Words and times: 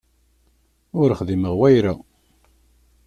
Ur 1.01 1.09
xdimeɣ 1.19 1.53
wayra. 1.59 1.93